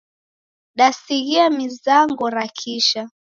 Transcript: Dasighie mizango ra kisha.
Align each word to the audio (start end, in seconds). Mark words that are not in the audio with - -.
Dasighie 0.77 1.43
mizango 1.57 2.25
ra 2.35 2.45
kisha. 2.59 3.03